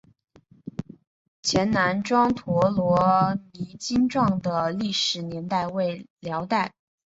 [1.43, 6.73] 前南庄陀罗尼经幢的历史年代为辽代。